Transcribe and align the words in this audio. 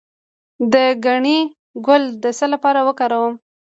د 0.73 0.75
ګنی 1.05 1.39
ګل 1.85 2.03
د 2.23 2.25
څه 2.37 2.45
لپاره 2.53 2.79
وکاروم؟ 2.87 3.33